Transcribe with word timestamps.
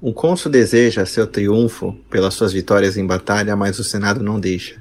Um 0.00 0.12
cônsul 0.12 0.52
deseja 0.52 1.04
seu 1.04 1.26
triunfo 1.26 1.92
pelas 2.08 2.34
suas 2.34 2.52
vitórias 2.52 2.96
em 2.96 3.04
batalha, 3.04 3.56
mas 3.56 3.80
o 3.80 3.84
Senado 3.84 4.22
não 4.22 4.38
deixa. 4.38 4.80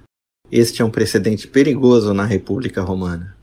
Este 0.51 0.83
é 0.83 0.85
um 0.85 0.91
precedente 0.91 1.47
perigoso 1.47 2.13
na 2.13 2.23
República 2.23 2.83
Romana. 2.83 3.35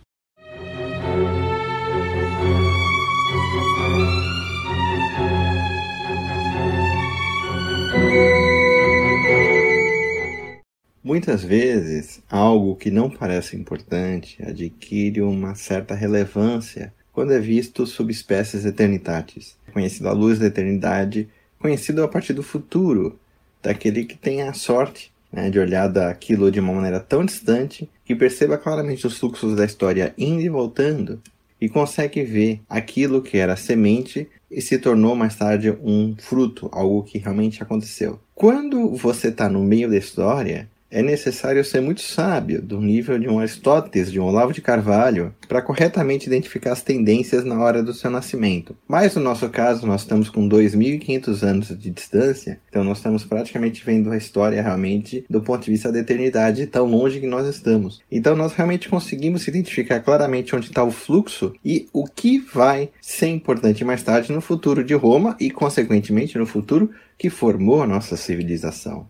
Muitas 11.03 11.43
vezes, 11.43 12.23
algo 12.31 12.77
que 12.77 12.89
não 12.89 13.11
parece 13.11 13.57
importante 13.57 14.41
adquire 14.45 15.23
uma 15.23 15.57
certa 15.57 15.93
relevância 15.93 16.95
quando 17.13 17.33
é 17.33 17.41
visto 17.41 17.85
subespécies 17.85 18.65
eternitatis, 18.65 19.57
conhecido 19.73 20.09
à 20.09 20.13
luz 20.13 20.39
da 20.39 20.47
eternidade 20.47 21.29
conhecido 21.65 22.05
a 22.05 22.09
partir 22.09 22.35
do 22.35 22.43
futuro, 22.43 23.19
daquele 23.63 24.05
que 24.05 24.19
tem 24.19 24.43
a 24.43 24.53
sorte 24.53 25.11
né, 25.33 25.49
de 25.49 25.59
olhar 25.59 25.89
daquilo 25.89 26.51
de 26.51 26.61
uma 26.61 26.75
maneira 26.75 27.01
tão 27.01 27.25
distante 27.25 27.89
que 28.05 28.15
perceba 28.15 28.59
claramente 28.59 29.07
os 29.07 29.17
fluxos 29.17 29.57
da 29.57 29.65
história 29.65 30.13
indo 30.19 30.43
e 30.43 30.49
voltando 30.51 31.23
e 31.59 31.67
consegue 31.67 32.23
ver 32.23 32.61
aquilo 32.69 33.23
que 33.23 33.39
era 33.39 33.57
semente 33.57 34.29
e 34.51 34.61
se 34.61 34.77
tornou 34.77 35.17
mais 35.17 35.37
tarde 35.37 35.71
um 35.83 36.15
fruto, 36.19 36.69
algo 36.71 37.03
que 37.03 37.17
realmente 37.17 37.63
aconteceu. 37.63 38.21
Quando 38.35 38.95
você 38.95 39.29
está 39.29 39.49
no 39.49 39.65
meio 39.65 39.89
da 39.89 39.97
história, 39.97 40.69
é 40.91 41.03
necessário 41.03 41.65
ser 41.65 41.81
muito 41.81 42.01
sábio, 42.01 42.63
do 42.63 42.81
nível 42.81 43.19
de 43.19 43.29
um 43.29 43.39
Aristóteles, 43.41 44.13
de 44.13 44.21
um 44.21 44.25
Olavo 44.25 44.53
de 44.53 44.61
Carvalho, 44.61 45.35
para 45.49 45.61
corretamente 45.61 46.27
identificar 46.27 46.73
as 46.73 46.83
tendências 46.83 47.45
na 47.45 47.59
hora 47.59 47.83
do 47.83 47.93
seu 47.93 48.11
nascimento. 48.11 48.77
Mas 48.87 49.15
no 49.17 49.23
nosso 49.23 49.49
caso, 49.49 49.87
nós 49.87 50.03
estamos 50.03 50.31
com 50.31 50.49
2.500 50.49 51.43
anos 51.43 51.69
de 51.69 51.91
distância, 51.91 52.61
então 52.69 52.85
nós 52.85 52.99
estamos 52.99 53.25
praticamente 53.25 53.85
vendo 53.85 54.11
a 54.11 54.17
história 54.17 54.63
realmente 54.63 55.25
do 55.29 55.41
ponto 55.41 55.65
de 55.65 55.71
vista 55.71 55.91
da 55.91 55.99
eternidade, 55.99 56.67
tão 56.67 56.87
longe 56.87 57.21
que 57.21 57.27
nós 57.27 57.47
estamos. 57.49 58.01
Então 58.11 58.37
nós 58.37 58.53
realmente 58.53 58.89
conseguimos 58.89 59.49
identificar 59.49 60.01
claramente 60.01 60.55
onde 60.55 60.67
está 60.67 60.85
o 60.85 60.91
fluxo 60.91 61.53
e 61.65 61.89
o 61.93 62.05
que 62.05 62.39
vai 62.39 62.91
ser 63.01 63.29
importante 63.29 63.85
mais 63.85 64.03
tarde 64.03 64.33
no 64.33 64.41
futuro 64.41 64.85
de 64.85 64.95
Roma 64.95 65.37
e, 65.41 65.51
consequentemente, 65.51 66.39
no 66.39 66.47
futuro 66.47 66.91
que 67.19 67.31
formou 67.31 67.83
a 67.83 67.87
nossa 67.87 68.17
civilização. 68.17 69.09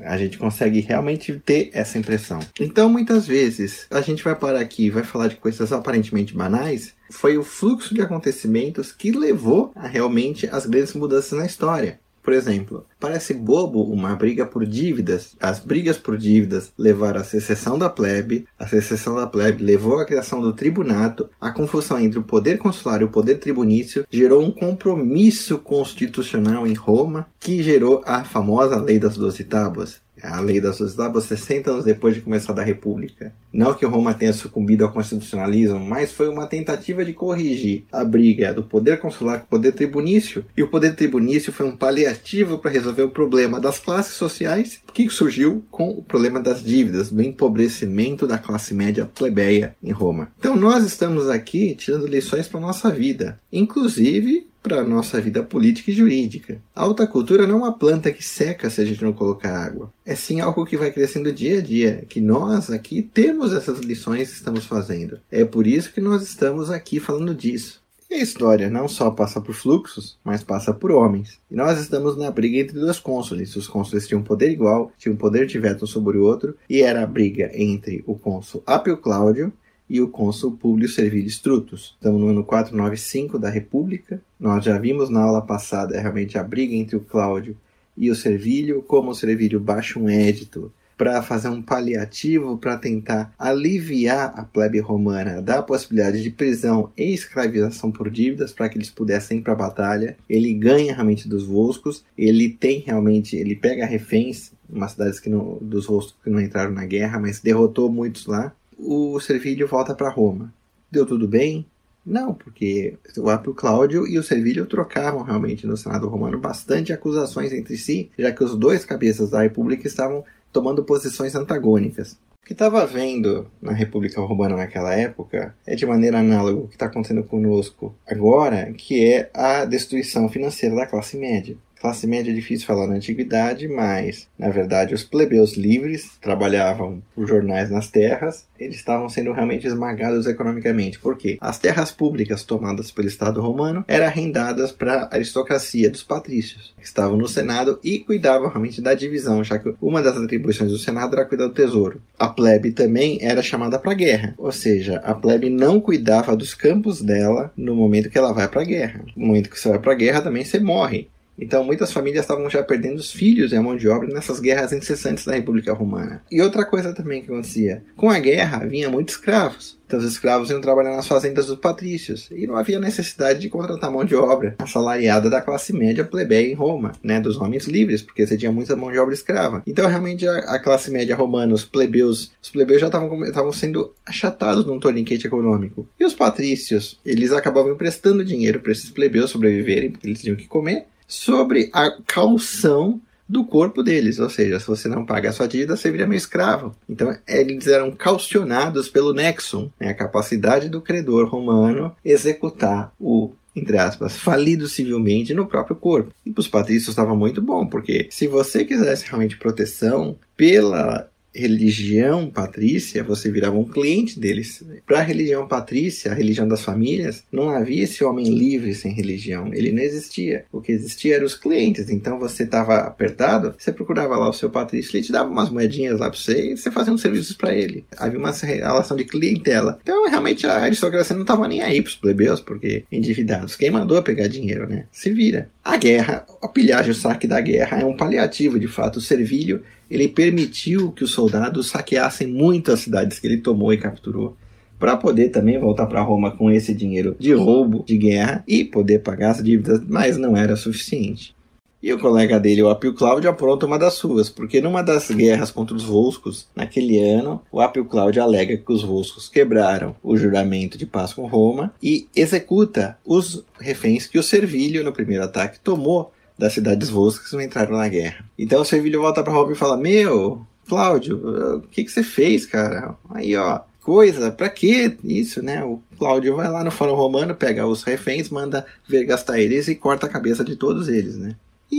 A 0.00 0.16
gente 0.16 0.38
consegue 0.38 0.80
realmente 0.80 1.40
ter 1.44 1.70
essa 1.72 1.98
impressão. 1.98 2.40
Então, 2.60 2.88
muitas 2.88 3.26
vezes, 3.26 3.86
a 3.90 4.00
gente 4.00 4.22
vai 4.22 4.34
parar 4.34 4.60
aqui 4.60 4.86
e 4.86 4.90
vai 4.90 5.02
falar 5.02 5.28
de 5.28 5.36
coisas 5.36 5.72
aparentemente 5.72 6.34
banais. 6.34 6.94
Foi 7.10 7.38
o 7.38 7.44
fluxo 7.44 7.94
de 7.94 8.00
acontecimentos 8.00 8.92
que 8.92 9.12
levou 9.12 9.72
a 9.74 9.86
realmente 9.86 10.48
as 10.50 10.66
grandes 10.66 10.94
mudanças 10.94 11.38
na 11.38 11.46
história. 11.46 12.00
Por 12.26 12.32
exemplo, 12.32 12.84
parece 12.98 13.32
bobo 13.32 13.84
uma 13.84 14.16
briga 14.16 14.44
por 14.44 14.66
dívidas. 14.66 15.36
As 15.38 15.60
brigas 15.60 15.96
por 15.96 16.18
dívidas 16.18 16.72
levaram 16.76 17.20
à 17.20 17.24
secessão 17.24 17.78
da 17.78 17.88
plebe, 17.88 18.48
a 18.58 18.66
secessão 18.66 19.14
da 19.14 19.28
plebe 19.28 19.62
levou 19.62 20.00
à 20.00 20.04
criação 20.04 20.40
do 20.40 20.52
tribunato, 20.52 21.30
a 21.40 21.52
confusão 21.52 22.00
entre 22.00 22.18
o 22.18 22.24
poder 22.24 22.58
consular 22.58 23.00
e 23.00 23.04
o 23.04 23.10
poder 23.10 23.36
tribunício 23.36 24.04
gerou 24.10 24.42
um 24.42 24.50
compromisso 24.50 25.56
constitucional 25.58 26.66
em 26.66 26.74
Roma 26.74 27.28
que 27.38 27.62
gerou 27.62 28.02
a 28.04 28.24
famosa 28.24 28.74
Lei 28.74 28.98
das 28.98 29.16
Doze 29.16 29.44
Tábuas. 29.44 30.04
A 30.26 30.40
lei 30.40 30.60
suas 30.72 30.94
tábuas 30.94 31.24
60 31.24 31.70
anos 31.70 31.84
depois 31.84 32.14
de 32.14 32.20
começar 32.20 32.52
da 32.52 32.62
República. 32.62 33.32
Não 33.52 33.74
que 33.74 33.86
Roma 33.86 34.14
tenha 34.14 34.32
sucumbido 34.32 34.84
ao 34.84 34.92
constitucionalismo, 34.92 35.78
mas 35.80 36.12
foi 36.12 36.28
uma 36.28 36.46
tentativa 36.46 37.04
de 37.04 37.12
corrigir 37.12 37.84
a 37.90 38.04
briga 38.04 38.52
do 38.52 38.62
poder 38.62 38.98
consular 38.98 39.38
com 39.38 39.44
o 39.46 39.48
poder 39.48 39.72
tribunício. 39.72 40.44
E 40.56 40.62
o 40.62 40.68
poder 40.68 40.94
tribunício 40.94 41.52
foi 41.52 41.66
um 41.66 41.76
paliativo 41.76 42.58
para 42.58 42.70
resolver 42.70 43.02
o 43.02 43.10
problema 43.10 43.60
das 43.60 43.78
classes 43.78 44.14
sociais, 44.14 44.80
que 44.92 45.08
surgiu 45.08 45.64
com 45.70 45.90
o 45.90 46.02
problema 46.02 46.40
das 46.40 46.62
dívidas, 46.62 47.10
do 47.10 47.22
empobrecimento 47.22 48.26
da 48.26 48.38
classe 48.38 48.74
média 48.74 49.06
plebeia 49.06 49.74
em 49.82 49.92
Roma. 49.92 50.28
Então 50.38 50.56
nós 50.56 50.84
estamos 50.84 51.28
aqui 51.28 51.74
tirando 51.74 52.06
lições 52.06 52.48
para 52.48 52.60
nossa 52.60 52.90
vida, 52.90 53.40
inclusive 53.52 54.45
para 54.66 54.80
a 54.80 54.84
nossa 54.84 55.20
vida 55.20 55.44
política 55.44 55.92
e 55.92 55.94
jurídica. 55.94 56.60
A 56.74 56.82
alta 56.82 57.06
cultura 57.06 57.46
não 57.46 57.54
é 57.54 57.58
uma 57.58 57.78
planta 57.78 58.10
que 58.10 58.22
seca 58.22 58.68
se 58.68 58.80
a 58.80 58.84
gente 58.84 59.04
não 59.04 59.12
colocar 59.12 59.56
água. 59.56 59.92
É 60.04 60.16
sim 60.16 60.40
algo 60.40 60.66
que 60.66 60.76
vai 60.76 60.90
crescendo 60.90 61.32
dia 61.32 61.58
a 61.58 61.62
dia, 61.62 62.04
que 62.08 62.20
nós 62.20 62.68
aqui 62.68 63.00
temos 63.00 63.52
essas 63.52 63.78
lições 63.78 64.28
que 64.28 64.34
estamos 64.34 64.66
fazendo. 64.66 65.20
É 65.30 65.44
por 65.44 65.68
isso 65.68 65.92
que 65.92 66.00
nós 66.00 66.24
estamos 66.24 66.68
aqui 66.68 66.98
falando 66.98 67.32
disso. 67.32 67.80
E 68.10 68.14
a 68.14 68.18
história 68.18 68.68
não 68.68 68.88
só 68.88 69.08
passa 69.08 69.40
por 69.40 69.54
fluxos, 69.54 70.18
mas 70.24 70.42
passa 70.42 70.74
por 70.74 70.90
homens. 70.90 71.38
E 71.48 71.54
nós 71.54 71.78
estamos 71.80 72.16
na 72.16 72.28
briga 72.32 72.58
entre 72.58 72.80
dois 72.80 72.98
cônsules. 72.98 73.54
Os 73.54 73.68
cônsules 73.68 74.08
tinham 74.08 74.22
poder 74.22 74.50
igual, 74.50 74.90
tinham 74.98 75.16
poder 75.16 75.46
de 75.46 75.60
veto 75.60 75.86
sobre 75.86 76.18
o 76.18 76.24
outro, 76.24 76.56
e 76.68 76.82
era 76.82 77.04
a 77.04 77.06
briga 77.06 77.52
entre 77.54 78.02
o 78.04 78.16
cônsul 78.16 78.64
Apio 78.66 78.96
Cláudio 78.96 79.52
e 79.88 80.00
o 80.00 80.08
cônsul 80.08 80.52
Publio 80.52 80.88
Servilius 80.88 81.34
Strutus. 81.34 81.94
Estamos 81.94 82.20
no 82.20 82.28
ano 82.28 82.44
495 82.44 83.38
da 83.38 83.48
República. 83.48 84.20
Nós 84.38 84.64
já 84.64 84.78
vimos 84.78 85.08
na 85.08 85.22
aula 85.22 85.42
passada 85.42 86.00
realmente 86.00 86.38
a 86.38 86.42
briga 86.42 86.74
entre 86.74 86.96
o 86.96 87.00
Cláudio 87.00 87.56
e 87.96 88.10
o 88.10 88.14
Servílio, 88.14 88.82
como 88.82 89.10
o 89.10 89.14
Servílio 89.14 89.60
baixa 89.60 89.98
um 89.98 90.08
édito 90.08 90.72
para 90.96 91.22
fazer 91.22 91.48
um 91.48 91.60
paliativo 91.60 92.56
para 92.56 92.76
tentar 92.78 93.32
aliviar 93.38 94.32
a 94.34 94.42
plebe 94.42 94.80
romana 94.80 95.42
da 95.42 95.62
possibilidade 95.62 96.22
de 96.22 96.30
prisão 96.30 96.90
e 96.96 97.12
escravização 97.12 97.92
por 97.92 98.10
dívidas 98.10 98.52
para 98.52 98.68
que 98.68 98.78
eles 98.78 98.90
pudessem 98.90 99.38
ir 99.38 99.42
para 99.42 99.52
a 99.52 99.56
batalha. 99.56 100.16
Ele 100.28 100.54
ganha 100.54 100.94
realmente 100.94 101.28
dos 101.28 101.44
Volscos, 101.44 102.02
ele 102.16 102.48
tem 102.48 102.80
realmente, 102.80 103.36
ele 103.36 103.54
pega 103.54 103.84
reféns, 103.84 104.52
umas 104.68 104.92
cidades 104.92 105.20
que 105.20 105.28
não, 105.28 105.58
dos 105.60 105.86
Volscos 105.86 106.16
que 106.24 106.30
não 106.30 106.40
entraram 106.40 106.72
na 106.72 106.86
guerra, 106.86 107.20
mas 107.20 107.40
derrotou 107.40 107.92
muitos 107.92 108.26
lá 108.26 108.52
o 108.78 109.18
Servílio 109.20 109.66
volta 109.66 109.94
para 109.94 110.10
Roma. 110.10 110.52
Deu 110.90 111.06
tudo 111.06 111.26
bem? 111.26 111.66
Não, 112.04 112.32
porque 112.32 112.96
o 113.18 113.28
Apio 113.28 113.52
Cláudio 113.52 114.06
e 114.06 114.16
o 114.16 114.22
Servílio 114.22 114.64
trocavam 114.66 115.22
realmente 115.22 115.66
no 115.66 115.76
Senado 115.76 116.08
romano 116.08 116.38
bastante 116.38 116.92
acusações 116.92 117.52
entre 117.52 117.76
si, 117.76 118.10
já 118.16 118.30
que 118.30 118.44
os 118.44 118.54
dois 118.54 118.84
cabeças 118.84 119.30
da 119.30 119.42
República 119.42 119.88
estavam 119.88 120.24
tomando 120.52 120.84
posições 120.84 121.34
antagônicas. 121.34 122.12
O 122.12 122.46
que 122.46 122.52
estava 122.52 122.86
vendo 122.86 123.50
na 123.60 123.72
República 123.72 124.20
Romana 124.20 124.56
naquela 124.56 124.94
época 124.94 125.52
é 125.66 125.74
de 125.74 125.84
maneira 125.84 126.20
análoga 126.20 126.60
o 126.60 126.68
que 126.68 126.76
está 126.76 126.86
acontecendo 126.86 127.24
conosco 127.24 127.92
agora, 128.06 128.72
que 128.72 129.04
é 129.04 129.28
a 129.34 129.64
destruição 129.64 130.28
financeira 130.28 130.76
da 130.76 130.86
classe 130.86 131.16
média. 131.16 131.56
Classe 131.86 132.04
média 132.08 132.32
é 132.32 132.34
difícil 132.34 132.66
falar 132.66 132.88
na 132.88 132.96
antiguidade, 132.96 133.68
mas, 133.68 134.26
na 134.36 134.48
verdade, 134.48 134.92
os 134.92 135.04
plebeus 135.04 135.56
livres 135.56 136.18
trabalhavam 136.20 137.00
por 137.14 137.28
jornais 137.28 137.70
nas 137.70 137.88
terras, 137.88 138.44
eles 138.58 138.74
estavam 138.74 139.08
sendo 139.08 139.30
realmente 139.30 139.68
esmagados 139.68 140.26
economicamente. 140.26 140.98
Por 140.98 141.16
quê? 141.16 141.38
As 141.40 141.60
terras 141.60 141.92
públicas 141.92 142.42
tomadas 142.42 142.90
pelo 142.90 143.06
Estado 143.06 143.40
romano 143.40 143.84
eram 143.86 144.06
arrendadas 144.06 144.72
para 144.72 145.02
a 145.02 145.14
aristocracia 145.14 145.88
dos 145.88 146.02
patrícios, 146.02 146.74
que 146.76 146.84
estavam 146.84 147.16
no 147.16 147.28
Senado 147.28 147.78
e 147.84 148.00
cuidavam 148.00 148.48
realmente 148.48 148.82
da 148.82 148.92
divisão, 148.92 149.44
já 149.44 149.56
que 149.56 149.72
uma 149.80 150.02
das 150.02 150.16
atribuições 150.16 150.72
do 150.72 150.78
Senado 150.78 151.14
era 151.14 151.24
cuidar 151.24 151.46
do 151.46 151.54
tesouro. 151.54 152.02
A 152.18 152.26
plebe 152.26 152.72
também 152.72 153.18
era 153.22 153.44
chamada 153.44 153.78
para 153.78 153.92
a 153.92 153.94
guerra, 153.94 154.34
ou 154.36 154.50
seja, 154.50 154.96
a 155.04 155.14
plebe 155.14 155.48
não 155.48 155.80
cuidava 155.80 156.34
dos 156.34 156.52
campos 156.52 157.00
dela 157.00 157.52
no 157.56 157.76
momento 157.76 158.10
que 158.10 158.18
ela 158.18 158.32
vai 158.32 158.48
para 158.48 158.62
a 158.62 158.64
guerra. 158.64 159.04
No 159.14 159.26
momento 159.26 159.48
que 159.48 159.60
você 159.60 159.68
vai 159.68 159.78
para 159.78 159.92
a 159.92 159.96
guerra, 159.96 160.20
também 160.20 160.44
você 160.44 160.58
morre. 160.58 161.08
Então, 161.38 161.64
muitas 161.64 161.92
famílias 161.92 162.24
estavam 162.24 162.48
já 162.48 162.62
perdendo 162.62 162.98
os 162.98 163.12
filhos 163.12 163.52
e 163.52 163.56
a 163.56 163.62
mão 163.62 163.76
de 163.76 163.88
obra 163.88 164.08
nessas 164.08 164.40
guerras 164.40 164.72
incessantes 164.72 165.24
da 165.24 165.34
República 165.34 165.72
Romana. 165.72 166.22
E 166.30 166.40
outra 166.40 166.64
coisa 166.64 166.94
também 166.94 167.22
que 167.22 167.30
acontecia: 167.30 167.84
com 167.96 168.10
a 168.10 168.18
guerra 168.18 168.66
vinha 168.66 168.88
muitos 168.88 169.14
escravos. 169.14 169.76
Então, 169.86 170.00
os 170.00 170.04
escravos 170.04 170.50
iam 170.50 170.60
trabalhar 170.60 170.96
nas 170.96 171.06
fazendas 171.06 171.46
dos 171.46 171.60
patrícios 171.60 172.28
e 172.32 172.44
não 172.44 172.56
havia 172.56 172.80
necessidade 172.80 173.38
de 173.38 173.48
contratar 173.48 173.88
mão 173.88 174.04
de 174.04 174.16
obra 174.16 174.56
assalariada 174.58 175.30
da 175.30 175.40
classe 175.40 175.72
média 175.72 176.04
plebeia 176.04 176.50
em 176.50 176.54
Roma, 176.54 176.92
né, 177.02 177.20
dos 177.20 177.36
homens 177.36 177.68
livres, 177.68 178.02
porque 178.02 178.26
você 178.26 178.36
tinha 178.36 178.50
muita 178.50 178.74
mão 178.74 178.90
de 178.90 178.98
obra 178.98 179.14
escrava. 179.14 179.62
Então, 179.64 179.88
realmente, 179.88 180.26
a, 180.26 180.38
a 180.38 180.58
classe 180.58 180.90
média 180.90 181.14
romana, 181.14 181.54
os 181.54 181.64
plebeus, 181.64 182.32
os 182.42 182.50
plebeus 182.50 182.80
já 182.80 182.88
estavam 182.88 183.52
sendo 183.52 183.94
achatados 184.04 184.66
num 184.66 184.80
torniquete 184.80 185.28
econômico. 185.28 185.88
E 186.00 186.04
os 186.04 186.14
patrícios, 186.14 186.98
eles 187.06 187.30
acabavam 187.30 187.72
emprestando 187.72 188.24
dinheiro 188.24 188.58
para 188.58 188.72
esses 188.72 188.90
plebeus 188.90 189.30
sobreviverem, 189.30 189.92
porque 189.92 190.08
eles 190.08 190.20
tinham 190.20 190.36
que 190.36 190.48
comer 190.48 190.86
sobre 191.06 191.70
a 191.72 191.90
calção 192.06 193.00
do 193.28 193.44
corpo 193.44 193.82
deles, 193.82 194.18
ou 194.20 194.30
seja, 194.30 194.60
se 194.60 194.66
você 194.66 194.88
não 194.88 195.04
paga 195.04 195.30
a 195.30 195.32
sua 195.32 195.48
dívida, 195.48 195.76
você 195.76 195.90
vira 195.90 196.06
meu 196.06 196.16
escravo. 196.16 196.74
Então, 196.88 197.16
eles 197.26 197.66
eram 197.66 197.90
calcionados 197.90 198.88
pelo 198.88 199.12
nexum, 199.12 199.68
né, 199.80 199.88
a 199.88 199.94
capacidade 199.94 200.68
do 200.68 200.80
credor 200.80 201.28
romano 201.28 201.94
executar 202.04 202.92
o 203.00 203.32
entre 203.56 203.78
aspas, 203.78 204.18
falido 204.18 204.68
civilmente 204.68 205.32
no 205.32 205.46
próprio 205.46 205.74
corpo. 205.74 206.12
E 206.26 206.30
para 206.30 206.42
os 206.42 206.46
patrícios 206.46 206.90
estava 206.90 207.16
muito 207.16 207.40
bom, 207.40 207.66
porque 207.66 208.06
se 208.10 208.28
você 208.28 208.66
quisesse 208.66 209.06
realmente 209.06 209.38
proteção 209.38 210.18
pela 210.36 211.08
religião 211.36 212.30
patrícia, 212.30 213.04
você 213.04 213.30
virava 213.30 213.58
um 213.58 213.64
cliente 213.64 214.18
deles. 214.18 214.64
Para 214.86 215.00
a 215.00 215.02
religião 215.02 215.46
patrícia, 215.46 216.10
a 216.10 216.14
religião 216.14 216.48
das 216.48 216.62
famílias, 216.62 217.22
não 217.30 217.50
havia 217.50 217.84
esse 217.84 218.02
homem 218.04 218.26
livre 218.26 218.74
sem 218.74 218.92
religião. 218.92 219.52
Ele 219.52 219.72
não 219.72 219.82
existia. 219.82 220.44
O 220.50 220.60
que 220.60 220.72
existia 220.72 221.16
eram 221.16 221.26
os 221.26 221.34
clientes. 221.34 221.90
Então 221.90 222.18
você 222.18 222.44
estava 222.44 222.78
apertado, 222.78 223.54
você 223.58 223.72
procurava 223.72 224.16
lá 224.16 224.28
o 224.28 224.32
seu 224.32 224.50
patrício, 224.50 224.96
ele 224.96 225.04
te 225.04 225.12
dava 225.12 225.30
umas 225.30 225.50
moedinhas 225.50 226.00
lá 226.00 226.10
para 226.10 226.18
você 226.18 226.52
e 226.52 226.56
você 226.56 226.70
fazia 226.70 226.92
uns 226.92 227.00
serviços 227.00 227.36
para 227.36 227.54
ele. 227.54 227.84
Havia 227.96 228.18
uma 228.18 228.32
relação 228.32 228.96
de 228.96 229.04
clientela. 229.04 229.78
Então 229.82 230.08
realmente 230.08 230.46
a 230.46 230.58
aristocracia 230.58 231.14
não 231.14 231.22
estava 231.22 231.46
nem 231.46 231.62
aí 231.62 231.82
para 231.82 231.90
os 231.90 231.96
plebeus, 231.96 232.40
porque 232.40 232.84
endividados. 232.90 233.56
Quem 233.56 233.70
mandou 233.70 234.02
pegar 234.02 234.28
dinheiro, 234.28 234.68
né? 234.68 234.86
Se 234.92 235.10
vira. 235.10 235.50
A 235.64 235.76
guerra, 235.76 236.24
a 236.40 236.48
pilhagem, 236.48 236.92
o 236.92 236.94
saque 236.94 237.26
da 237.26 237.40
guerra 237.40 237.80
é 237.80 237.84
um 237.84 237.96
paliativo, 237.96 238.58
de 238.58 238.68
fato. 238.68 238.96
O 238.96 239.00
servilho 239.02 239.62
ele 239.90 240.08
permitiu 240.08 240.92
que 240.92 241.04
os 241.04 241.12
soldados 241.12 241.68
saqueassem 241.68 242.26
muitas 242.26 242.80
cidades 242.80 243.18
que 243.18 243.26
ele 243.26 243.38
tomou 243.38 243.72
e 243.72 243.78
capturou 243.78 244.36
para 244.78 244.96
poder 244.96 245.30
também 245.30 245.58
voltar 245.58 245.86
para 245.86 246.02
Roma 246.02 246.30
com 246.30 246.50
esse 246.50 246.74
dinheiro 246.74 247.16
de 247.18 247.32
roubo, 247.32 247.84
de 247.86 247.96
guerra 247.96 248.44
e 248.46 248.64
poder 248.64 249.00
pagar 249.00 249.30
as 249.30 249.42
dívidas, 249.42 249.80
mas 249.86 250.16
não 250.16 250.36
era 250.36 250.56
suficiente. 250.56 251.34
E 251.82 251.92
o 251.92 251.98
colega 251.98 252.40
dele, 252.40 252.62
o 252.62 252.68
Apio 252.68 252.94
Cláudio, 252.94 253.30
apronta 253.30 253.66
uma 253.66 253.78
das 253.78 253.94
suas, 253.94 254.28
porque 254.28 254.60
numa 254.60 254.82
das 254.82 255.10
guerras 255.10 255.50
contra 255.50 255.76
os 255.76 255.84
Volscos, 255.84 256.48
naquele 256.56 256.98
ano, 256.98 257.42
o 257.52 257.60
Apio 257.60 257.84
Cláudio 257.84 258.22
alega 258.22 258.56
que 258.56 258.72
os 258.72 258.82
Volscos 258.82 259.28
quebraram 259.28 259.94
o 260.02 260.16
juramento 260.16 260.76
de 260.76 260.86
paz 260.86 261.12
com 261.12 261.26
Roma 261.26 261.72
e 261.80 262.08
executa 262.16 262.98
os 263.04 263.44
reféns 263.60 264.06
que 264.06 264.18
o 264.18 264.22
Servilho, 264.22 264.82
no 264.82 264.92
primeiro 264.92 265.22
ataque, 265.22 265.60
tomou 265.60 266.10
das 266.38 266.52
cidades 266.52 266.88
Volscas 266.88 267.30
que 267.30 267.42
entraram 267.42 267.76
na 267.76 267.88
guerra. 267.88 268.24
Então 268.38 268.62
o 268.62 268.64
Servilho 268.64 269.00
volta 269.00 269.22
para 269.22 269.32
Roma 269.32 269.52
e 269.52 269.56
fala: 269.56 269.76
Meu, 269.76 270.46
Cláudio, 270.68 271.56
o 271.56 271.62
que, 271.62 271.84
que 271.84 271.90
você 271.90 272.02
fez, 272.02 272.44
cara? 272.46 272.94
Aí, 273.10 273.36
ó, 273.36 273.60
coisa, 273.80 274.30
pra 274.30 274.48
que 274.48 274.96
isso, 275.04 275.42
né? 275.42 275.62
O 275.64 275.80
Cláudio 275.98 276.36
vai 276.36 276.48
lá 276.50 276.64
no 276.64 276.70
Fórum 276.70 276.94
Romano, 276.94 277.34
pega 277.34 277.66
os 277.66 277.82
reféns, 277.84 278.28
manda 278.28 278.66
ver 278.86 279.04
gastar 279.04 279.38
eles 279.38 279.68
e 279.68 279.74
corta 279.74 280.06
a 280.06 280.10
cabeça 280.10 280.44
de 280.44 280.56
todos 280.56 280.88
eles, 280.88 281.16
né? 281.16 281.36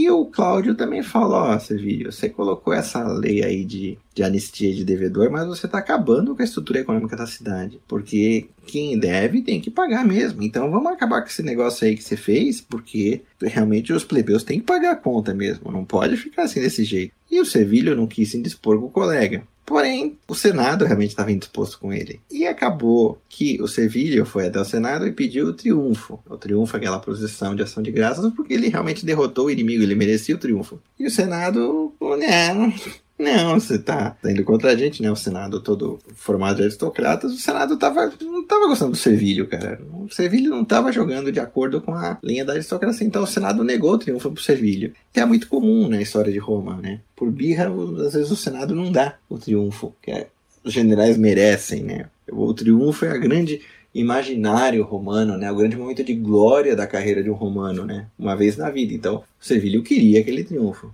E 0.08 0.10
o 0.10 0.24
Cláudio 0.24 0.74
também 0.74 1.04
fala, 1.04 1.54
ó, 1.54 1.60
Sevilho, 1.60 2.14
você 2.14 2.30
colocou 2.30 2.74
essa 2.74 3.06
lei 3.06 3.44
aí 3.44 3.66
de, 3.66 3.98
de 4.16 4.24
anistia 4.24 4.74
de 4.74 4.86
devedor, 4.86 5.30
mas 5.30 5.46
você 5.46 5.66
está 5.66 5.80
acabando 5.80 6.34
com 6.34 6.42
a 6.42 6.46
estrutura 6.46 6.80
econômica 6.80 7.18
da 7.18 7.28
cidade. 7.28 7.82
Porque 7.86 8.48
quem 8.66 8.98
deve 8.98 9.42
tem 9.42 9.60
que 9.60 9.70
pagar 9.70 10.06
mesmo. 10.06 10.42
Então 10.42 10.72
vamos 10.72 10.94
acabar 10.94 11.20
com 11.20 11.28
esse 11.28 11.44
negócio 11.44 11.86
aí 11.86 11.94
que 11.94 12.06
você 12.06 12.16
fez, 12.16 12.62
porque 12.62 13.22
realmente 13.42 13.92
os 13.92 14.06
plebeus 14.06 14.46
têm 14.46 14.62
que 14.62 14.66
pagar 14.66 14.92
a 14.92 14.96
conta 14.96 15.34
mesmo. 15.34 15.74
Não 15.74 15.84
pode 15.84 16.16
ficar 16.16 16.44
assim 16.44 16.62
desse 16.62 16.86
jeito. 16.86 17.14
E 17.30 17.42
o 17.42 17.46
Sevilho 17.46 17.94
não 17.94 18.08
quis 18.08 18.32
se 18.32 18.38
indispor 18.38 18.80
com 18.80 18.86
o 18.86 18.90
colega. 18.90 19.44
Porém, 19.68 20.18
o 20.26 20.34
Senado 20.34 20.86
realmente 20.86 21.10
estava 21.10 21.30
indisposto 21.30 21.78
com 21.78 21.92
ele. 21.92 22.22
E 22.32 22.48
acabou 22.48 23.22
que 23.28 23.62
o 23.62 23.68
Sevilha 23.68 24.24
foi 24.24 24.48
até 24.48 24.62
o 24.62 24.64
Senado 24.64 25.06
e 25.06 25.12
pediu 25.12 25.48
o 25.48 25.54
triunfo. 25.54 26.18
O 26.26 26.38
triunfo, 26.38 26.78
aquela 26.78 27.00
procissão 27.00 27.54
de 27.54 27.64
ação 27.64 27.84
de 27.84 27.92
graças, 27.92 28.34
porque 28.34 28.54
ele 28.54 28.70
realmente 28.70 29.06
derrotou 29.06 29.48
o 29.48 29.52
inimigo, 29.52 29.84
ele 29.84 29.94
merecia 29.94 30.36
o 30.36 30.38
triunfo. 30.38 30.80
E 30.98 31.06
o 31.06 31.12
Senado, 31.12 31.94
né, 32.18 32.74
não, 33.20 33.60
você 33.60 33.80
tá, 33.80 34.12
tá 34.12 34.32
indo 34.32 34.44
contra 34.44 34.72
a 34.72 34.76
gente, 34.76 35.02
né? 35.02 35.12
O 35.12 35.16
Senado 35.16 35.60
todo 35.60 36.00
formado 36.16 36.58
de 36.58 36.64
aristocratas, 36.64 37.34
o 37.34 37.38
Senado 37.38 37.76
tava, 37.76 38.14
não 38.22 38.46
tava 38.46 38.68
gostando 38.68 38.92
do 38.92 38.98
Servilho, 38.98 39.48
cara. 39.48 39.82
O 39.92 40.08
Servilho 40.10 40.52
não 40.52 40.64
tava 40.64 40.92
jogando 40.92 41.32
de 41.32 41.40
acordo 41.40 41.82
com 41.82 41.96
a 41.96 42.20
linha 42.24 42.46
da 42.46 42.54
aristocracia, 42.54 43.08
então 43.08 43.24
o 43.24 43.28
Senado 43.28 43.64
negou 43.64 43.94
o 43.94 43.98
triunfo 43.98 44.32
pro 44.32 44.44
Servilho. 44.44 44.94
Que 45.12 45.20
é 45.20 45.26
muito 45.26 45.48
comum 45.48 45.88
na 45.88 46.00
história 46.00 46.32
de 46.32 46.38
Roma, 46.38 46.78
né? 46.78 47.00
Por 47.16 47.32
birra, 47.32 47.72
às 48.06 48.14
vezes 48.14 48.30
o 48.30 48.36
Senado 48.36 48.76
não 48.76 48.92
dá 48.92 49.16
o 49.28 49.40
triunfo, 49.40 49.96
que 50.00 50.12
é, 50.12 50.28
os 50.64 50.72
generais 50.72 51.18
merecem, 51.18 51.84
né? 51.84 52.06
O 52.32 52.54
triunfo 52.54 53.04
é 53.06 53.10
a 53.10 53.18
grande 53.18 53.62
imaginário 53.96 54.84
romano, 54.84 55.38
né? 55.38 55.52
O 55.52 55.56
grande 55.56 55.76
momento 55.76 56.04
de 56.04 56.14
glória 56.14 56.76
da 56.76 56.86
carreira 56.86 57.24
de 57.24 57.32
um 57.32 57.34
romano, 57.34 57.84
né? 57.84 58.06
Uma 58.18 58.36
vez 58.36 58.58
na 58.58 58.70
vida. 58.70 58.94
Então, 58.94 59.24
o 59.42 59.46
Servilho 59.46 59.82
queria 59.82 60.20
aquele 60.20 60.44
triunfo. 60.44 60.94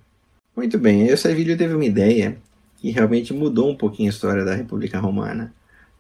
Muito 0.56 0.78
bem, 0.78 1.12
o 1.12 1.18
Servilho 1.18 1.58
teve 1.58 1.74
uma 1.74 1.86
ideia 1.86 2.38
que 2.78 2.92
realmente 2.92 3.34
mudou 3.34 3.72
um 3.72 3.76
pouquinho 3.76 4.10
a 4.10 4.14
história 4.14 4.46
da 4.46 4.54
República 4.54 5.00
Romana. 5.00 5.52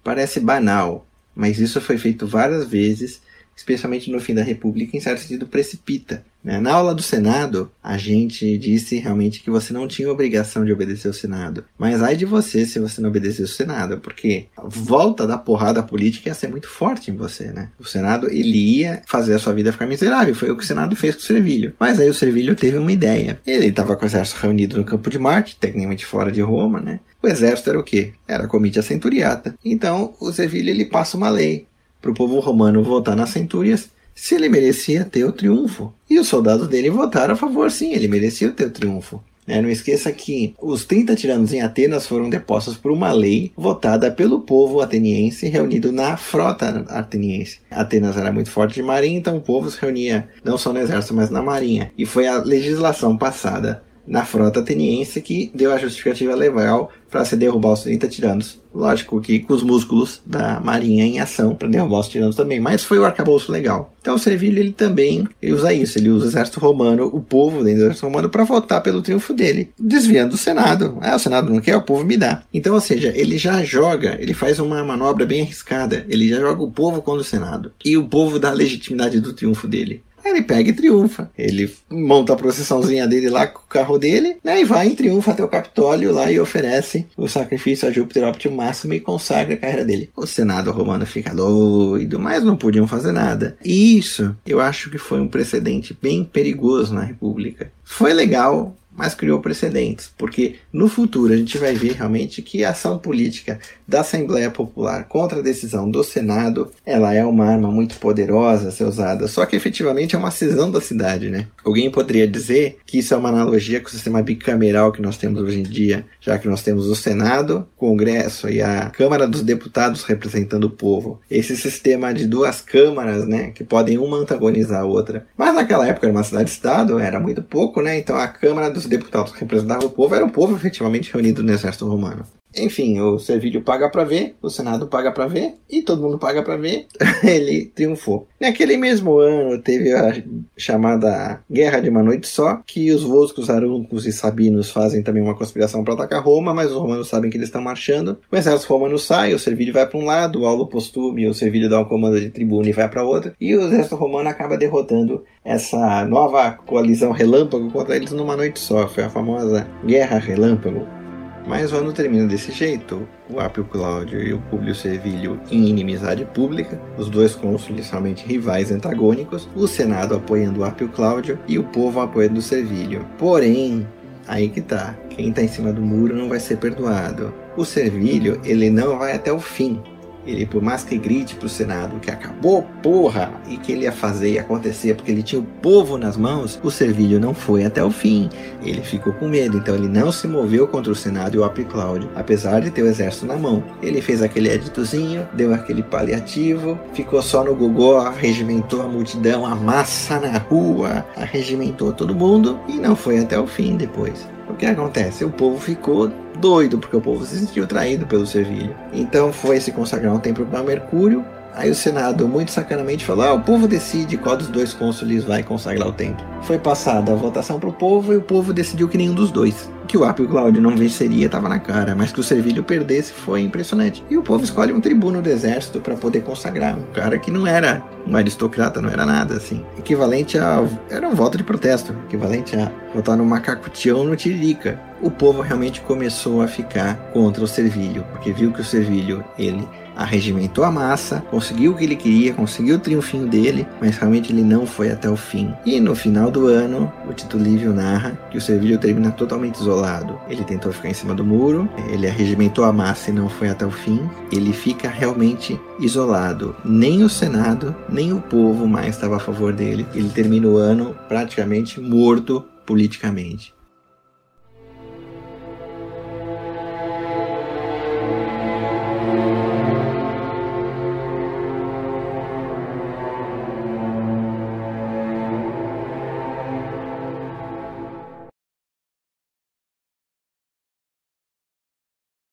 Parece 0.03 0.39
banal, 0.39 1.07
mas 1.35 1.59
isso 1.59 1.81
foi 1.81 1.97
feito 1.97 2.27
várias 2.27 2.67
vezes, 2.67 3.21
especialmente 3.55 4.11
no 4.11 4.19
fim 4.19 4.33
da 4.33 4.43
República, 4.43 4.95
em 4.95 4.99
certo 4.99 5.21
sentido 5.21 5.47
precipita. 5.47 6.23
Né? 6.43 6.59
Na 6.59 6.73
aula 6.73 6.93
do 6.93 7.01
Senado, 7.01 7.71
a 7.81 7.97
gente 7.97 8.57
disse 8.57 8.97
realmente 8.97 9.41
que 9.41 9.49
você 9.49 9.71
não 9.71 9.87
tinha 9.87 10.11
obrigação 10.11 10.65
de 10.65 10.73
obedecer 10.73 11.07
ao 11.07 11.13
Senado. 11.13 11.63
Mas 11.77 12.03
ai 12.03 12.17
de 12.17 12.25
você 12.25 12.65
se 12.65 12.79
você 12.79 12.99
não 12.99 13.09
obedecesse 13.09 13.43
ao 13.43 13.47
Senado, 13.47 13.97
porque 13.99 14.47
a 14.57 14.63
volta 14.67 15.25
da 15.25 15.37
porrada 15.37 15.81
política 15.81 16.29
ia 16.29 16.35
ser 16.35 16.49
muito 16.49 16.67
forte 16.67 17.09
em 17.09 17.15
você, 17.15 17.45
né? 17.45 17.69
O 17.79 17.85
Senado, 17.85 18.29
ele 18.29 18.57
ia 18.57 19.01
fazer 19.05 19.35
a 19.35 19.39
sua 19.39 19.53
vida 19.53 19.71
ficar 19.71 19.85
miserável. 19.85 20.35
Foi 20.35 20.51
o 20.51 20.57
que 20.57 20.63
o 20.63 20.67
Senado 20.67 20.95
fez 20.95 21.15
com 21.15 21.21
o 21.21 21.25
Servilho. 21.25 21.73
Mas 21.79 21.99
aí 21.99 22.09
o 22.09 22.13
Servilho 22.13 22.55
teve 22.55 22.77
uma 22.77 22.91
ideia. 22.91 23.39
Ele 23.47 23.67
estava 23.67 23.95
com 23.95 24.03
o 24.03 24.07
exército 24.07 24.41
reunido 24.41 24.77
no 24.77 24.83
Campo 24.83 25.09
de 25.09 25.17
Marte, 25.17 25.55
tecnicamente 25.55 26.05
fora 26.05 26.31
de 26.31 26.41
Roma, 26.41 26.81
né? 26.81 26.99
O 27.21 27.27
exército 27.27 27.69
era 27.69 27.79
o 27.79 27.83
quê? 27.83 28.13
Era 28.27 28.43
a 28.43 28.47
comitia 28.47 28.81
centuriata. 28.81 29.55
Então, 29.63 30.13
o 30.19 30.33
Servilho, 30.33 30.69
ele 30.69 30.83
passa 30.83 31.15
uma 31.15 31.29
lei 31.29 31.67
para 32.03 32.11
o 32.11 32.13
povo 32.13 32.41
romano 32.41 32.83
votar 32.83 33.15
nas 33.15 33.29
centúrias 33.29 33.89
se 34.13 34.35
ele 34.35 34.49
merecia 34.49 35.05
ter 35.05 35.23
o 35.23 35.31
triunfo. 35.31 35.93
E 36.09 36.19
os 36.19 36.27
soldados 36.27 36.67
dele 36.67 36.89
votaram 36.89 37.33
a 37.33 37.37
favor, 37.37 37.71
sim, 37.71 37.93
ele 37.93 38.09
merecia 38.09 38.51
ter 38.51 38.65
o 38.65 38.71
triunfo. 38.71 39.23
É, 39.47 39.61
não 39.61 39.69
esqueça 39.69 40.11
que 40.11 40.53
os 40.61 40.85
30 40.85 41.15
tiranos 41.15 41.53
em 41.53 41.61
Atenas 41.61 42.05
foram 42.05 42.29
depostos 42.29 42.77
por 42.77 42.91
uma 42.91 43.11
lei 43.11 43.51
votada 43.57 44.11
pelo 44.11 44.41
povo 44.41 44.79
ateniense 44.79 45.47
reunido 45.47 45.91
na 45.91 46.15
frota 46.15 46.85
ateniense. 46.89 47.59
Atenas 47.71 48.15
era 48.15 48.31
muito 48.31 48.49
forte 48.49 48.75
de 48.75 48.83
marinha, 48.83 49.17
então 49.17 49.35
o 49.35 49.41
povo 49.41 49.69
se 49.69 49.81
reunia 49.81 50.29
não 50.43 50.57
só 50.57 50.71
no 50.71 50.79
exército, 50.79 51.13
mas 51.13 51.29
na 51.29 51.41
marinha. 51.41 51.91
E 51.97 52.05
foi 52.05 52.27
a 52.27 52.37
legislação 52.37 53.17
passada 53.17 53.83
na 54.05 54.25
frota 54.25 54.59
ateniense 54.59 55.21
que 55.21 55.51
deu 55.53 55.71
a 55.71 55.77
justificativa 55.77 56.35
legal 56.35 56.91
para 57.09 57.23
se 57.25 57.35
derrubar 57.35 57.73
os 57.73 57.83
30 57.83 58.07
tiranos. 58.07 58.61
Lógico 58.73 59.21
que 59.21 59.39
com 59.39 59.53
os 59.53 59.61
músculos 59.61 60.19
da 60.25 60.59
marinha 60.59 61.05
em 61.05 61.19
ação 61.19 61.55
para 61.55 61.67
derrubar 61.67 61.99
os 61.99 62.07
tiranos 62.07 62.35
também, 62.35 62.59
mas 62.59 62.83
foi 62.83 62.97
o 62.97 63.05
arcabouço 63.05 63.51
legal. 63.51 63.93
Então 64.01 64.15
o 64.15 64.19
Servilho 64.19 64.59
ele 64.59 64.71
também 64.71 65.27
ele 65.41 65.53
usa 65.53 65.71
isso, 65.71 65.97
ele 65.99 66.09
usa 66.09 66.25
o 66.25 66.29
exército 66.29 66.59
romano, 66.59 67.09
o 67.13 67.21
povo 67.21 67.63
dentro 67.63 67.79
do 67.79 67.83
exército 67.83 68.07
romano 68.07 68.29
para 68.29 68.43
votar 68.43 68.81
pelo 68.81 69.01
triunfo 69.01 69.33
dele, 69.33 69.69
desviando 69.77 70.31
do 70.31 70.37
Senado. 70.37 70.97
Ah, 71.01 71.15
o 71.15 71.19
Senado 71.19 71.51
não 71.51 71.61
quer, 71.61 71.75
o 71.75 71.83
povo 71.83 72.03
me 72.03 72.17
dá. 72.17 72.43
Então, 72.53 72.73
ou 72.73 72.81
seja, 72.81 73.13
ele 73.15 73.37
já 73.37 73.63
joga, 73.63 74.17
ele 74.19 74.33
faz 74.33 74.59
uma 74.59 74.83
manobra 74.83 75.25
bem 75.25 75.41
arriscada, 75.41 76.05
ele 76.09 76.27
já 76.27 76.39
joga 76.39 76.63
o 76.63 76.71
povo 76.71 77.01
contra 77.01 77.21
o 77.21 77.25
Senado. 77.25 77.71
E 77.85 77.95
o 77.95 78.07
povo 78.07 78.39
dá 78.39 78.49
a 78.49 78.53
legitimidade 78.53 79.19
do 79.19 79.33
triunfo 79.33 79.67
dele 79.67 80.01
ele 80.25 80.41
pega 80.41 80.69
e 80.69 80.73
triunfa. 80.73 81.31
Ele 81.37 81.73
monta 81.89 82.33
a 82.33 82.35
procissãozinha 82.35 83.07
dele 83.07 83.29
lá 83.29 83.47
com 83.47 83.59
o 83.59 83.67
carro 83.67 83.97
dele, 83.97 84.37
né? 84.43 84.61
E 84.61 84.65
vai 84.65 84.87
em 84.87 84.95
triunfo 84.95 85.29
até 85.29 85.43
o 85.43 85.47
Capitólio 85.47 86.11
lá 86.11 86.31
e 86.31 86.39
oferece 86.39 87.05
o 87.17 87.27
sacrifício 87.27 87.87
a 87.87 87.91
Júpiter 87.91 88.27
Optimo 88.27 88.57
Máximo 88.57 88.93
e 88.93 88.99
consagra 88.99 89.55
a 89.55 89.57
carreira 89.57 89.85
dele. 89.85 90.09
O 90.15 90.25
Senado 90.25 90.71
romano 90.71 91.05
fica 91.05 91.33
doido, 91.33 92.19
mas 92.19 92.43
não 92.43 92.55
podiam 92.55 92.87
fazer 92.87 93.11
nada. 93.11 93.57
E 93.63 93.97
isso, 93.97 94.35
eu 94.45 94.59
acho 94.59 94.89
que 94.89 94.97
foi 94.97 95.19
um 95.19 95.27
precedente 95.27 95.97
bem 96.01 96.23
perigoso 96.23 96.93
na 96.93 97.03
República. 97.03 97.71
Foi 97.83 98.13
legal, 98.13 98.75
mas 98.95 99.15
criou 99.15 99.39
precedentes, 99.39 100.11
porque 100.17 100.55
no 100.71 100.87
futuro 100.87 101.33
a 101.33 101.37
gente 101.37 101.57
vai 101.57 101.73
ver 101.73 101.93
realmente 101.93 102.41
que 102.41 102.63
a 102.63 102.69
ação 102.69 102.97
política 102.97 103.59
da 103.87 104.01
Assembleia 104.01 104.49
Popular 104.49 105.05
contra 105.05 105.39
a 105.39 105.43
decisão 105.43 105.89
do 105.89 106.03
Senado, 106.03 106.71
ela 106.85 107.13
é 107.13 107.25
uma 107.25 107.45
arma 107.45 107.71
muito 107.71 107.97
poderosa 107.97 108.69
a 108.69 108.71
ser 108.71 108.85
usada, 108.85 109.27
só 109.27 109.45
que 109.45 109.55
efetivamente 109.55 110.15
é 110.15 110.19
uma 110.19 110.31
cisão 110.31 110.71
da 110.71 110.81
cidade, 110.81 111.29
né? 111.29 111.47
Alguém 111.63 111.89
poderia 111.89 112.27
dizer 112.27 112.77
que 112.85 112.99
isso 112.99 113.13
é 113.13 113.17
uma 113.17 113.29
analogia 113.29 113.79
com 113.79 113.87
o 113.87 113.91
sistema 113.91 114.21
bicameral 114.21 114.91
que 114.91 115.01
nós 115.01 115.17
temos 115.17 115.41
hoje 115.41 115.59
em 115.59 115.63
dia, 115.63 116.05
já 116.19 116.37
que 116.37 116.47
nós 116.47 116.61
temos 116.61 116.87
o 116.87 116.95
Senado, 116.95 117.67
o 117.75 117.79
Congresso 117.79 118.49
e 118.49 118.61
a 118.61 118.89
Câmara 118.89 119.27
dos 119.27 119.41
Deputados 119.41 120.03
representando 120.03 120.65
o 120.65 120.69
povo. 120.69 121.19
Esse 121.29 121.55
sistema 121.57 122.13
de 122.13 122.25
duas 122.25 122.61
câmaras, 122.61 123.27
né, 123.27 123.51
que 123.51 123.63
podem 123.63 123.97
uma 123.97 124.17
antagonizar 124.17 124.81
a 124.81 124.85
outra. 124.85 125.25
Mas 125.37 125.53
naquela 125.53 125.87
época 125.87 126.07
era 126.07 126.15
uma 126.15 126.23
cidade-estado, 126.23 126.99
era 126.99 127.19
muito 127.19 127.41
pouco, 127.41 127.81
né? 127.81 127.97
Então 127.97 128.15
a 128.15 128.27
Câmara 128.27 128.69
dos 128.69 128.82
deputados 128.89 129.31
que 129.31 129.39
representavam 129.39 129.87
o 129.87 129.89
povo 129.89 130.15
era 130.15 130.25
o 130.25 130.31
povo 130.31 130.55
efetivamente 130.55 131.11
reunido 131.11 131.43
no 131.43 131.51
exército 131.51 131.87
romano. 131.87 132.25
Enfim, 132.55 132.99
o 132.99 133.19
Servílio 133.19 133.61
paga 133.61 133.89
para 133.89 134.03
ver, 134.03 134.35
o 134.41 134.49
Senado 134.49 134.87
paga 134.87 135.11
para 135.11 135.27
ver 135.27 135.55
e 135.69 135.81
todo 135.81 136.01
mundo 136.01 136.17
paga 136.17 136.41
para 136.43 136.57
ver. 136.57 136.87
Ele 137.23 137.65
triunfou. 137.65 138.27
Naquele 138.39 138.77
mesmo 138.77 139.17
ano 139.17 139.57
teve 139.61 139.93
a 139.93 140.21
chamada 140.57 141.41
Guerra 141.51 141.79
de 141.79 141.89
uma 141.89 142.03
Noite 142.03 142.27
Só, 142.27 142.61
que 142.65 142.91
os 142.91 143.03
Volscos, 143.03 143.49
Aruncos 143.49 144.05
e 144.05 144.11
Sabinos 144.11 144.69
fazem 144.69 145.01
também 145.01 145.23
uma 145.23 145.35
conspiração 145.35 145.83
para 145.83 145.93
atacar 145.93 146.23
Roma, 146.23 146.53
mas 146.53 146.71
os 146.71 146.77
romanos 146.77 147.07
sabem 147.07 147.29
que 147.29 147.37
eles 147.37 147.47
estão 147.47 147.61
marchando. 147.61 148.17
O 148.31 148.35
exército 148.35 148.71
romano 148.71 148.97
sai, 148.97 149.33
o 149.33 149.39
Servílio 149.39 149.73
vai 149.73 149.87
para 149.87 149.99
um 149.99 150.05
lado, 150.05 150.41
o 150.41 150.45
Aulo 150.45 150.67
Postume, 150.67 151.27
o 151.27 151.33
Servílio 151.33 151.69
dá 151.69 151.79
um 151.79 151.85
comando 151.85 152.19
de 152.19 152.29
tribuno 152.29 152.67
e 152.67 152.71
vai 152.71 152.89
para 152.89 153.03
outro, 153.03 153.33
e 153.39 153.55
o 153.55 153.61
exército 153.61 153.95
romano 153.95 154.29
acaba 154.29 154.57
derrotando 154.57 155.23
essa 155.43 156.05
nova 156.05 156.51
coalizão 156.51 157.11
relâmpago 157.11 157.71
contra 157.71 157.95
eles 157.95 158.11
numa 158.11 158.35
noite 158.35 158.59
só. 158.59 158.87
Foi 158.87 159.03
a 159.03 159.09
famosa 159.09 159.67
Guerra 159.85 160.17
Relâmpago. 160.17 161.02
Mas 161.45 161.71
o 161.71 161.77
ano 161.77 161.91
termina 161.91 162.27
desse 162.27 162.51
jeito. 162.51 163.07
O 163.29 163.39
Apio 163.39 163.65
Cláudio 163.65 164.21
e 164.21 164.33
o 164.33 164.39
Públio 164.39 164.73
Servilho 164.73 165.39
em 165.51 165.67
inimizade 165.67 166.25
pública, 166.25 166.79
os 166.97 167.09
dois 167.09 167.35
cônsules 167.35 167.87
somente 167.87 168.25
rivais 168.25 168.71
antagônicos, 168.71 169.49
o 169.55 169.67
Senado 169.67 170.15
apoiando 170.15 170.61
o 170.61 170.63
Apio 170.63 170.89
Cláudio 170.89 171.37
e 171.47 171.59
o 171.59 171.63
povo 171.63 171.99
apoiando 171.99 172.39
o 172.39 172.41
Servilho. 172.41 173.05
Porém, 173.17 173.87
aí 174.27 174.49
que 174.49 174.61
tá, 174.61 174.95
quem 175.09 175.31
tá 175.31 175.41
em 175.41 175.47
cima 175.47 175.71
do 175.71 175.81
muro 175.81 176.15
não 176.15 176.29
vai 176.29 176.39
ser 176.39 176.57
perdoado. 176.57 177.33
O 177.57 177.65
Servilho, 177.65 178.39
ele 178.43 178.69
não 178.69 178.97
vai 178.97 179.13
até 179.13 179.31
o 179.31 179.39
fim. 179.39 179.81
Ele, 180.25 180.45
por 180.45 180.61
mais 180.61 180.83
que 180.83 180.97
grite 180.97 181.35
pro 181.35 181.49
Senado 181.49 181.99
que 181.99 182.09
acabou, 182.09 182.63
porra, 182.81 183.31
e 183.47 183.57
que 183.57 183.71
ele 183.71 183.83
ia 183.83 183.91
fazer 183.91 184.33
e 184.33 184.39
acontecer 184.39 184.95
porque 184.95 185.11
ele 185.11 185.23
tinha 185.23 185.41
o 185.41 185.45
povo 185.61 185.97
nas 185.97 186.17
mãos, 186.17 186.59
o 186.63 186.71
Servilho 186.71 187.19
não 187.19 187.33
foi 187.33 187.65
até 187.65 187.83
o 187.83 187.91
fim. 187.91 188.29
Ele 188.63 188.81
ficou 188.81 189.13
com 189.13 189.27
medo, 189.27 189.57
então 189.57 189.75
ele 189.75 189.87
não 189.87 190.11
se 190.11 190.27
moveu 190.27 190.67
contra 190.67 190.91
o 190.91 190.95
Senado 190.95 191.35
e 191.35 191.39
o 191.39 191.43
Apio 191.43 191.65
Cláudio, 191.65 192.09
apesar 192.15 192.61
de 192.61 192.71
ter 192.71 192.83
o 192.83 192.87
exército 192.87 193.25
na 193.25 193.35
mão. 193.35 193.63
Ele 193.81 194.01
fez 194.01 194.21
aquele 194.21 194.49
editozinho, 194.49 195.27
deu 195.33 195.53
aquele 195.53 195.83
paliativo, 195.83 196.79
ficou 196.93 197.21
só 197.21 197.43
no 197.43 197.55
gogó, 197.55 197.99
arregimentou 197.99 198.81
a 198.81 198.87
multidão, 198.87 199.45
a 199.45 199.55
massa 199.55 200.19
na 200.19 200.37
rua, 200.37 201.05
arregimentou 201.17 201.91
todo 201.91 202.15
mundo 202.15 202.59
e 202.67 202.73
não 202.73 202.95
foi 202.95 203.19
até 203.19 203.39
o 203.39 203.47
fim 203.47 203.75
depois. 203.75 204.27
O 204.49 204.55
que 204.55 204.65
acontece? 204.65 205.23
O 205.25 205.31
povo 205.31 205.59
ficou 205.59 206.11
doido, 206.37 206.77
porque 206.77 206.95
o 206.95 207.01
povo 207.01 207.25
se 207.25 207.37
sentiu 207.37 207.67
traído 207.67 208.05
pelo 208.05 208.25
Servilho. 208.25 208.75
Então 208.91 209.31
foi 209.31 209.59
se 209.59 209.71
consagrar 209.71 210.13
um 210.13 210.19
templo 210.19 210.45
para 210.45 210.63
Mercúrio. 210.63 211.25
Aí 211.55 211.69
o 211.69 211.75
Senado, 211.75 212.27
muito 212.27 212.51
sacanamente, 212.51 213.05
falou: 213.05 213.25
ah, 213.25 213.33
o 213.33 213.41
povo 213.41 213.67
decide 213.67 214.17
qual 214.17 214.35
dos 214.35 214.47
dois 214.47 214.73
cônsules 214.73 215.23
vai 215.23 215.43
consagrar 215.43 215.87
o 215.87 215.93
templo. 215.93 216.25
Foi 216.41 216.57
passada 216.57 217.11
a 217.11 217.15
votação 217.15 217.59
para 217.59 217.69
o 217.69 217.73
povo 217.73 218.11
e 218.11 218.17
o 218.17 218.21
povo 218.21 218.51
decidiu 218.51 218.89
que 218.89 218.97
nenhum 218.97 219.13
dos 219.13 219.31
dois. 219.31 219.71
Que 219.87 219.97
o 219.97 220.03
Apio 220.03 220.27
Cláudio 220.27 220.61
não 220.61 220.75
venceria 220.75 221.27
estava 221.27 221.47
na 221.47 221.59
cara, 221.59 221.93
mas 221.95 222.11
que 222.11 222.19
o 222.19 222.23
Servilho 222.23 222.63
perdesse 222.63 223.13
foi 223.13 223.41
impressionante. 223.41 224.03
E 224.09 224.17
o 224.17 224.23
povo 224.23 224.43
escolhe 224.43 224.73
um 224.73 224.81
tribuno 224.81 225.21
do 225.21 225.29
exército 225.29 225.79
para 225.79 225.95
poder 225.95 226.21
consagrar, 226.21 226.77
um 226.77 226.83
cara 226.93 227.19
que 227.19 227.29
não 227.29 227.45
era 227.45 227.83
um 228.07 228.15
aristocrata, 228.15 228.81
não 228.81 228.89
era 228.89 229.05
nada 229.05 229.35
assim. 229.35 229.63
Equivalente 229.77 230.37
a. 230.37 230.65
Era 230.89 231.07
um 231.07 231.13
voto 231.13 231.37
de 231.37 231.43
protesto, 231.43 231.95
equivalente 232.07 232.55
a 232.55 232.71
votar 232.93 233.15
no 233.15 233.25
macaco 233.25 233.69
Tião 233.69 234.03
no 234.03 234.15
Tiririca. 234.15 234.79
O 235.01 235.11
povo 235.11 235.41
realmente 235.41 235.81
começou 235.81 236.41
a 236.41 236.47
ficar 236.47 236.95
contra 237.13 237.43
o 237.43 237.47
Servilho, 237.47 238.05
porque 238.11 238.31
viu 238.31 238.51
que 238.51 238.61
o 238.61 238.65
Servilho, 238.65 239.23
ele 239.37 239.67
arregimentou 239.95 240.63
a 240.63 240.71
massa, 240.71 241.23
conseguiu 241.29 241.71
o 241.71 241.75
que 241.75 241.83
ele 241.83 241.95
queria, 241.95 242.33
conseguiu 242.33 242.75
o 242.75 242.79
triunfinho 242.79 243.27
dele, 243.27 243.67
mas 243.79 243.97
realmente 243.97 244.31
ele 244.31 244.43
não 244.43 244.65
foi 244.65 244.91
até 244.91 245.09
o 245.09 245.15
fim. 245.15 245.53
E 245.65 245.79
no 245.79 245.95
final 245.95 246.31
do 246.31 246.47
ano, 246.47 246.91
o 247.07 247.13
Tito 247.13 247.37
Livio 247.37 247.73
narra 247.73 248.17
que 248.29 248.37
o 248.37 248.41
Servilho 248.41 248.77
termina 248.77 249.11
totalmente 249.11 249.59
isolado. 249.59 250.19
Ele 250.27 250.43
tentou 250.43 250.71
ficar 250.71 250.89
em 250.89 250.93
cima 250.93 251.13
do 251.13 251.23
muro, 251.23 251.69
ele 251.91 252.07
arregimentou 252.07 252.65
a 252.65 252.73
massa 252.73 253.09
e 253.09 253.13
não 253.13 253.29
foi 253.29 253.49
até 253.49 253.65
o 253.65 253.71
fim. 253.71 254.09
Ele 254.31 254.53
fica 254.53 254.89
realmente 254.89 255.59
isolado. 255.79 256.55
Nem 256.63 257.03
o 257.03 257.09
Senado, 257.09 257.75
nem 257.89 258.13
o 258.13 258.21
povo 258.21 258.67
mais 258.67 258.95
estava 258.95 259.17
a 259.17 259.19
favor 259.19 259.53
dele. 259.53 259.85
Ele 259.93 260.09
termina 260.09 260.47
o 260.47 260.57
ano 260.57 260.95
praticamente 261.07 261.79
morto 261.79 262.45
politicamente. 262.65 263.53